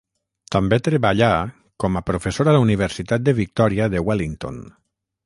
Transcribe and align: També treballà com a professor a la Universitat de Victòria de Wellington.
També 0.53 0.77
treballà 0.87 1.27
com 1.83 1.99
a 1.99 2.03
professor 2.07 2.49
a 2.49 2.55
la 2.57 2.63
Universitat 2.67 3.29
de 3.29 3.37
Victòria 3.41 3.89
de 3.97 4.03
Wellington. 4.09 4.59